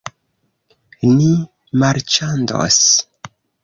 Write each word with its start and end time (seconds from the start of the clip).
Ni 1.15 1.29
marĉandos. 1.85 2.85